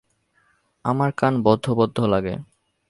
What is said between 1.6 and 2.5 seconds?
বদ্ধ লাগে।